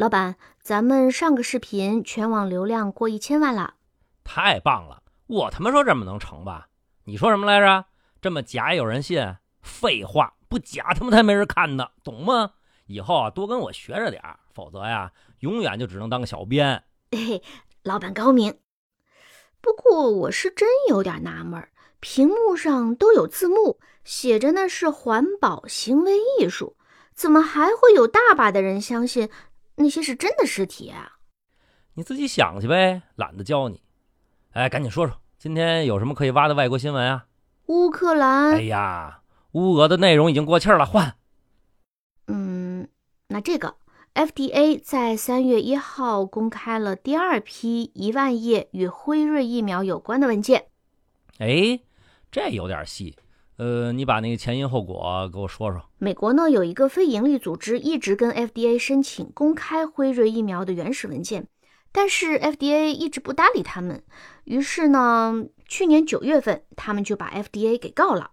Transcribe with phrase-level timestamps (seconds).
[0.00, 3.74] 老板，咱们上个视频全网流量过一千万了，
[4.24, 5.02] 太棒了！
[5.26, 6.68] 我他妈说这么能成吧？
[7.04, 7.84] 你说什么来着？
[8.18, 9.36] 这么假有人信？
[9.60, 12.52] 废话，不假他妈才没人看呢，懂吗？
[12.86, 14.22] 以后啊，多跟我学着点
[14.54, 16.82] 否则呀，永远就只能当个小编。
[17.10, 17.42] 嘿嘿，
[17.82, 18.58] 老板高明。
[19.60, 21.62] 不过我是真有点纳闷，
[22.00, 26.78] 屏幕上都有字幕，写着那是环保行为艺术，
[27.12, 29.28] 怎么还会有大把的人相信
[29.80, 31.10] 那些是真的尸体啊？
[31.94, 33.82] 你自己想去呗，懒得教你。
[34.50, 37.26] 哎，赶紧说说，今天有什么可以挖的外国新闻啊？
[37.66, 38.52] 乌克兰。
[38.52, 39.22] 哎呀，
[39.52, 41.16] 乌俄的内容已经过气了，换。
[42.26, 42.88] 嗯，
[43.28, 43.76] 那这个。
[44.12, 50.66] FDA 在三月一号公开了第二批一万页与辉瑞疫苗有关的文件。
[51.38, 51.80] 哎，
[52.30, 53.16] 这有点细。
[53.60, 55.82] 呃，你把那个前因后果给我说说。
[55.98, 61.46] 美国呢有一个非营利组织一直跟 FDA 申请公开辉瑞疫苗的原始文件，
[61.92, 64.02] 但是 FDA 一直不搭理他们。
[64.44, 68.30] 于是呢，去年九月份他们就把 FDA 给告了。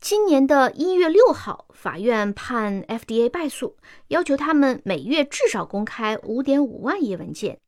[0.00, 7.58] 今年的一月六号，法院判 FDA 败诉，要求他们每月至少公开五点五万页文件。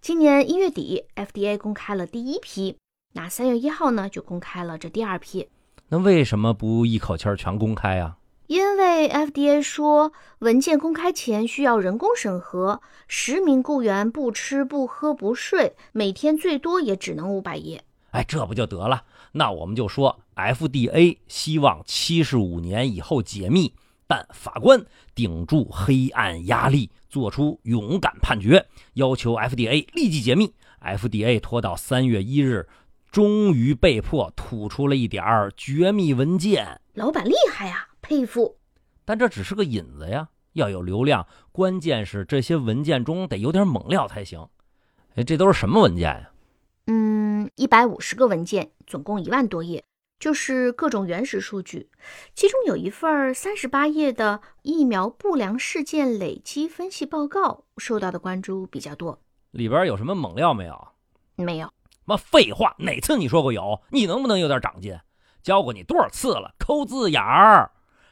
[0.00, 2.78] 今年一月底，FDA 公开了第一批，
[3.14, 5.48] 那三月一号呢，就公开了这第二批。
[5.94, 8.16] 那为什么不一口气儿全公开啊？
[8.48, 17.84] 因为 FDA 说，文件公开前需要人工审核，十名雇员不吃不喝不睡，每天最多也只能五百页。
[18.10, 19.04] 哎，这不就得了？
[19.30, 23.72] 那我们就说，FDA 希望七十五年以后解密，
[24.08, 24.84] 但法官
[25.14, 30.52] 顶住黑暗压力，做出勇敢判决，要求 FDA 立即解密。
[30.82, 32.68] FDA 拖到三月一日，
[33.14, 36.80] 终于被迫吐出了一点儿绝密文件。
[36.94, 38.56] 老板厉害呀，佩服！
[39.04, 44.44] 但这只是个引子呀，要有流量，关键是这些文件中得有点猛料才行。
[45.14, 46.32] 哎，这都是什么文件呀？
[46.88, 49.84] 嗯，一百五十个文件，总共一万多页，
[50.18, 51.88] 就是各种原始数据。
[52.34, 59.20] 其中有一份三十八页的疫苗不良事件累积分析报告，受到的关注比较多。
[59.52, 60.88] 里边有什么猛料没有？
[61.36, 61.72] 没有。
[62.04, 63.80] 妈废话，哪次你说过有？
[63.90, 64.98] 你能不能有点长进？
[65.42, 66.54] 教过你多少次了？
[66.58, 67.70] 抠字眼儿，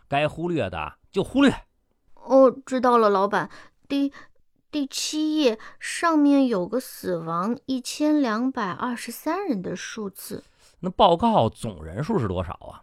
[0.09, 1.55] 该忽略的就忽略。
[2.15, 3.51] 哦，知道了，老板。
[3.89, 4.13] 第。
[4.71, 10.45] 第七页上面有个死亡一千两百二十三人的数字，
[10.81, 12.81] 那报告总人数是多少啊？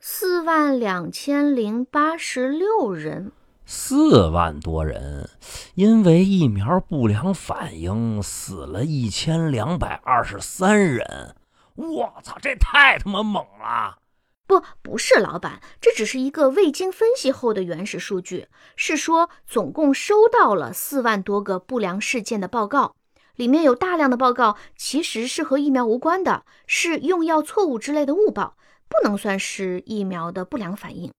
[0.00, 3.32] 四万两千零八十六人。
[3.68, 5.28] 四万多人，
[5.74, 11.34] 因为疫苗不良反应死了一千两百二十三人。
[11.74, 13.98] 我操，这太他妈猛了！
[14.46, 18.46] 不，不是老板，这只是一个未经分析后的原始数据。
[18.76, 22.94] 是说，总共收到了四万多个不良事件的报告，
[23.34, 28.56] 里面有大量的报告其实是和疫苗无关的，是用药错误之类的误报，
[28.88, 31.10] 不能算是疫苗的不良反应。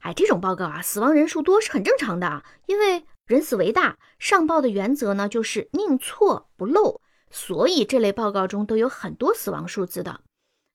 [0.00, 7.00] 哎，这种报告啊，死亡人数多是很正常的，因为人死为大，上报的原则呢就是宁错不漏，
[7.30, 10.20] 所以这类报告中都有很多死亡数字的。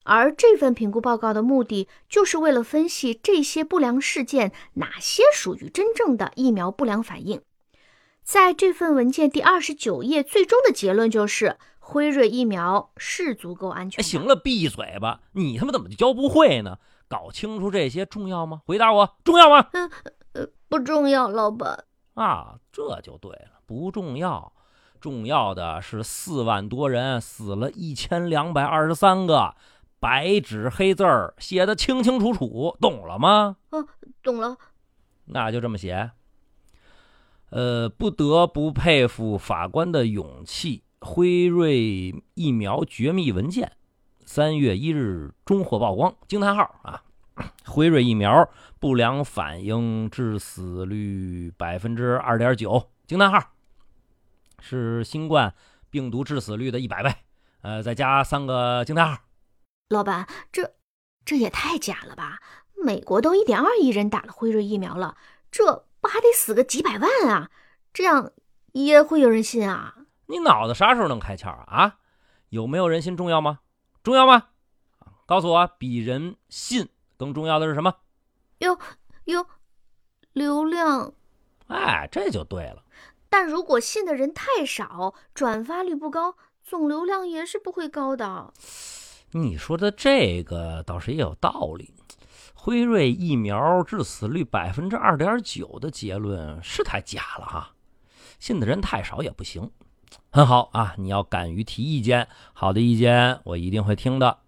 [0.03, 7.41] 而这份评估报告的目的，就是为了分析这些不良事件哪些属于真正的疫苗不良反应。
[8.23, 11.57] 在这份文件第二十九页，最终的结论就是
[11.87, 14.03] 辉瑞疫苗是足够安全。
[14.03, 15.21] 行了，闭嘴吧！
[15.33, 16.79] 你他妈怎么就教不会呢？
[17.07, 18.63] 搞清楚这些重要吗？
[18.65, 19.69] 回答我，重要吗？
[19.71, 19.91] 嗯，
[20.33, 21.85] 呃，不重要，老板。
[22.15, 24.51] 啊，这就对了，不重要。
[24.99, 29.53] 重要的是四万多人死了一千两百二十三个。
[29.99, 33.57] 白纸黑字儿写的清清楚楚，懂了吗？
[33.69, 33.77] 啊，
[34.23, 34.57] 懂了。
[35.25, 36.09] 那就这么写。
[37.51, 40.81] 呃，不得不佩服法官的勇气。
[41.05, 43.73] 辉瑞疫苗绝密文件，
[44.25, 46.15] 三月一日终获曝光。
[46.27, 47.03] 惊叹号啊！
[47.63, 48.49] 辉瑞疫苗
[48.79, 52.89] 不良反应致死率百分之二点九。
[53.05, 53.51] 惊叹号，
[54.59, 55.53] 是新冠
[55.91, 57.13] 病毒致死率的一百倍。
[57.61, 59.21] 呃，再加三个惊叹号。
[59.89, 60.73] 老板，这
[61.23, 62.39] 这也太假了吧！
[62.83, 65.15] 美国都一点二亿人打了辉瑞疫苗了，
[65.51, 67.51] 这不还得死个几百万啊？
[67.93, 68.31] 这样
[68.71, 69.97] 也会有人信啊？
[70.27, 71.65] 你脑子啥时候能开窍啊？
[71.67, 71.97] 啊，
[72.49, 73.59] 有没有人心重要吗？
[74.03, 74.47] 重要吗？
[75.25, 77.95] 告诉我，比人信更重要的是什么？
[78.59, 78.77] 有
[79.25, 79.45] 有
[80.33, 81.13] 流量。
[81.67, 82.83] 哎，这就对了。
[83.29, 88.53] 但如果信的人太少，转发率不高，总流量也是不会高的。
[89.31, 91.93] 你说的这个倒是也有道理，
[92.53, 97.71] 辉瑞疫苗致死率百分之二点九的结论是太假了哈。
[98.39, 99.69] 信的人太少也不行。
[100.31, 104.39] 很好啊，你要敢于提意见，好的意见我一定会听的。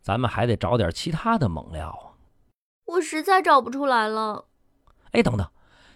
[0.00, 2.16] 咱们还得找点其他的猛料啊！
[2.86, 4.46] 我实在找不出来了。
[5.12, 5.46] 哎，等等，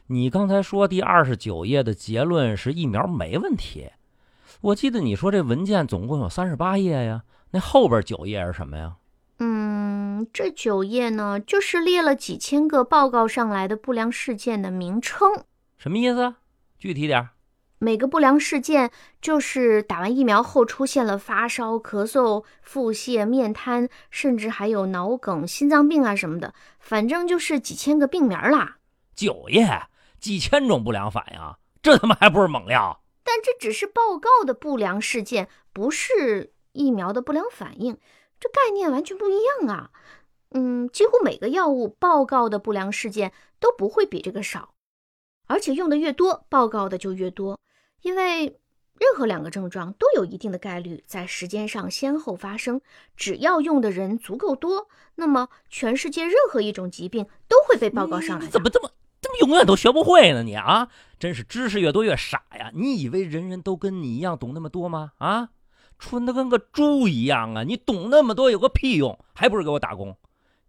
[0.07, 3.91] 你刚才说第二十九页的结论是疫苗没问题，
[4.63, 8.97] 我记得你说这文件总共有三十八页呀，那后边九页是什么呀？
[9.41, 15.45] 嗯，这九页呢，就是列了几千个报告上来的不良事件的名称。
[15.77, 16.35] 什么意思？
[16.79, 17.29] 具体点。
[17.81, 18.91] 每个不良事件
[19.23, 28.79] 就是打完疫苗后出现了发烧、咳嗽、腹泻、面瘫，甚至还有脑梗、心脏病啊什么的，反正就是几千个病名啦。
[29.15, 29.83] 九爷，
[30.19, 31.41] 几千种不良反应，
[31.81, 33.01] 这他妈还不是猛料？
[33.23, 37.97] 但这只是报告的不良事件，不是疫苗的不良反应，
[38.41, 39.91] 这概念完全不一样啊。
[40.51, 44.75] 嗯，几乎每个药物报告的不良事件都不会比这个少，
[45.47, 47.61] 而且用的越多，报告的就越多。
[48.03, 48.59] 因为
[49.01, 52.81] 任何两个症状都有一定的概率在时间上先后发生，
[53.17, 58.47] 只要用的人足够多，那么全世界任何一种疾病都会被报告上来。
[58.47, 58.91] 怎么这么
[59.21, 60.43] 怎么永远都学不会呢？
[60.43, 62.71] 你啊，真是知识越多越傻呀！
[62.75, 65.13] 你以为人人都跟你一样懂那么多吗？
[65.19, 65.51] 啊，
[65.99, 67.63] 蠢的跟个猪一样啊！
[67.63, 69.19] 你懂那么多有个屁用？
[69.35, 70.17] 还不是给我打工？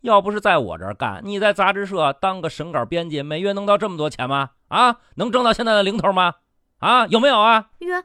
[0.01, 4.51] 要不是在我这儿干，你在杂志社当个审稿编辑，每月能到这么多钱吗？
[4.69, 6.35] 啊，能挣到现在的零头吗？
[6.79, 7.69] 啊，有没有啊？
[7.79, 8.03] 原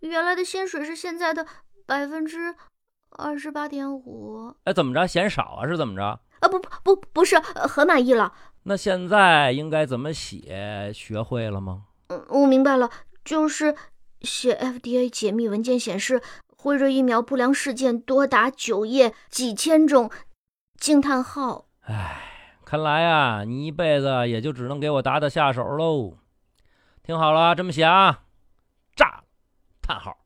[0.00, 1.46] 原来的薪水是现在的
[1.86, 2.54] 百分之
[3.10, 4.54] 二十八点五。
[4.64, 5.06] 哎，怎么着？
[5.06, 5.66] 嫌少啊？
[5.66, 6.02] 是怎么着？
[6.40, 8.32] 啊，不不不，不是，很满意了。
[8.64, 10.90] 那现在应该怎么写？
[10.94, 11.84] 学会了吗？
[12.08, 12.90] 嗯，我明白了，
[13.24, 13.74] 就是
[14.22, 16.22] 写 FDA 解密文件显示，
[16.56, 20.10] 辉瑞疫苗不良事件多达九页，几千种
[20.78, 21.66] 惊叹号。
[21.82, 22.22] 哎，
[22.64, 26.14] 看来啊，你一辈子也就只能给我打打下手喽。
[27.06, 28.22] 听好了，这么写啊，
[28.96, 29.22] 炸！
[29.82, 30.16] 叹号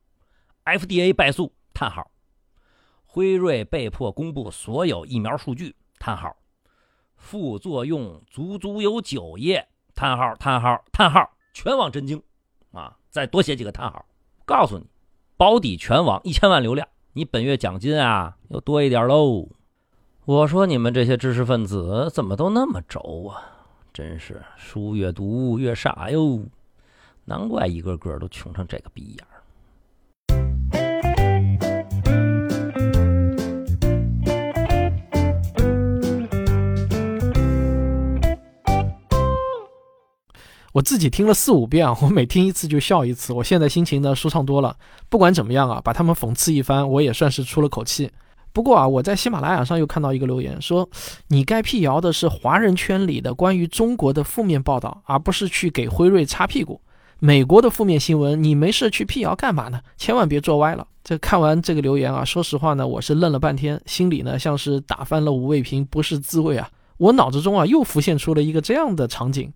[0.63, 1.51] ，FDA 败诉！
[1.73, 2.09] 叹号，
[3.05, 5.75] 辉瑞被迫公布所有疫苗数据！
[5.99, 6.37] 叹号，
[7.17, 9.67] 副作用足足有九页！
[9.93, 12.23] 叹号，叹号，叹号，全网震惊！
[12.71, 14.05] 啊，再多写几个叹号！
[14.45, 14.85] 告诉你，
[15.35, 19.49] 保底全网一千万流量，你本月奖金啊又多一点喽！
[20.23, 23.43] 我说你们这些知识分子怎么都那么轴啊？
[23.91, 26.45] 真是书越读越傻哟！
[27.29, 29.27] 难怪一个个都穷成这个逼样
[40.71, 43.31] 我自己听了四五遍啊， 我每听一次就笑一次。
[43.31, 44.75] 我现在心情呢舒畅多了。
[45.07, 48.09] 不管怎么样啊，把他们讽刺一番，我也算是出了口气。
[48.51, 50.89] 不过啊，我在喜马拉雅上又看到一个留言，说
[51.27, 56.81] 你该辟谣的是华人圈里的关于中国的负面报道，而不是去给辉瑞擦屁股。
[57.21, 59.81] 美国的负面新闻，你没事去辟谣干嘛呢？
[59.97, 60.87] 千万别做歪了。
[61.03, 66.69] 这看完这个留言啊，说实话呢，我是愣了半天，心里呢像是打翻了五味瓶，不是滋味啊。
[66.95, 69.51] 我脑子中啊又浮现出了一个这样的场景，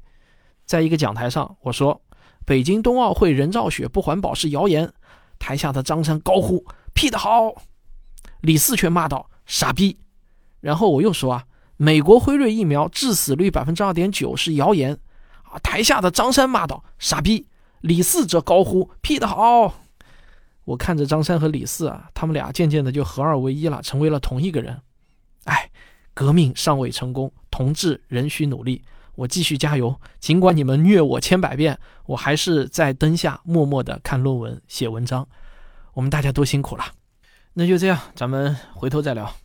[0.66, 2.02] 在一个讲台上，我说
[2.46, 4.92] 北京冬奥会人造雪不环保是谣言，
[5.40, 7.54] 台下的张三高呼辟得好，
[8.42, 9.98] 李四却骂道傻逼。
[10.60, 11.46] 然后我又说啊，
[11.78, 14.98] 美国辉瑞疫苗致死率百分之二点九是谣言，
[15.44, 17.48] 啊，台下的张三骂道傻逼。
[17.84, 19.82] 李四则高呼：“屁得好！”
[20.64, 24.80] 我看着张三和李四啊，他们俩渐渐的就合二为一了，成为了同一个人。
[25.44, 25.70] 哎，
[26.14, 28.82] 革命尚未成功，同志仍需努力。
[29.16, 35.28] 我继续加油，尽管你们虐我千百遍，我还是在灯下默默的看论文、写文章。
[35.94, 36.86] 我们大家都辛苦了。
[37.52, 39.36] 那就这样，咱们回头再聊。